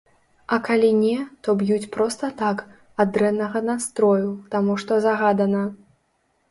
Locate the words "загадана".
5.07-5.63